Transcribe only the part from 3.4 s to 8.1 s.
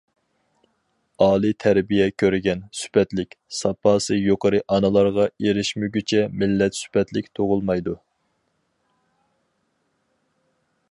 ساپاسى يۇقىرى ئانىلارغا ئېرىشمىگۈچە مىللەت سۈپەتلىك تۇغۇلمايدۇ.